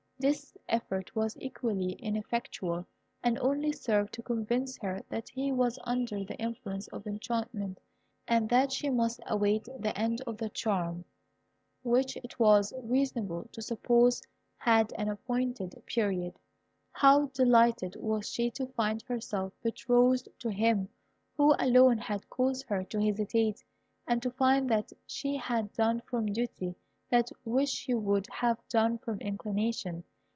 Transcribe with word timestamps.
This 0.23 0.55
effort 0.69 1.15
was 1.15 1.35
equally 1.39 1.93
ineffectual, 1.93 2.85
and 3.23 3.39
only 3.39 3.71
served 3.71 4.13
to 4.13 4.21
convince 4.21 4.77
her 4.77 5.01
that 5.09 5.29
he 5.29 5.51
was 5.51 5.79
under 5.83 6.23
the 6.23 6.35
influence 6.37 6.87
of 6.89 7.07
enchantment, 7.07 7.79
and 8.27 8.47
that 8.49 8.71
she 8.71 8.91
must 8.91 9.19
await 9.25 9.63
the 9.79 9.97
end 9.97 10.21
of 10.27 10.37
the 10.37 10.49
charm, 10.49 11.05
which 11.81 12.15
it 12.17 12.37
was 12.37 12.71
reasonable 12.83 13.49
to 13.51 13.63
suppose 13.63 14.21
had 14.57 14.93
an 14.95 15.09
appointed 15.09 15.81
period. 15.87 16.37
How 16.91 17.25
delighted 17.33 17.95
was 17.95 18.29
she 18.29 18.51
to 18.51 18.67
find 18.67 19.01
herself 19.01 19.53
betrothed 19.63 20.27
to 20.37 20.51
him 20.51 20.87
who 21.35 21.55
alone 21.57 21.97
had 21.97 22.29
caused 22.29 22.67
her 22.67 22.83
to 22.83 23.01
hesitate, 23.01 23.63
and 24.05 24.21
to 24.21 24.29
find 24.29 24.69
that 24.69 24.93
she 25.07 25.35
had 25.37 25.73
done 25.73 25.99
from 26.01 26.27
duty 26.27 26.75
that 27.09 27.31
which 27.43 27.69
she 27.69 27.95
would 27.95 28.27
have 28.29 28.59
done 28.69 28.99
from 28.99 29.19
inclination. 29.19 30.03